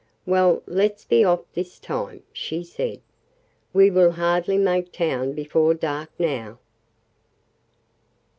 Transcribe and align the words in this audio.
"Well, 0.25 0.63
let's 0.65 1.05
be 1.05 1.23
off 1.23 1.41
this 1.53 1.77
time," 1.77 2.23
she 2.33 2.63
said. 2.63 3.01
"We 3.71 3.91
will 3.91 4.13
hardly 4.13 4.57
make 4.57 4.91
town 4.91 5.33
before 5.33 5.75
dark 5.75 6.09
now." 6.17 6.57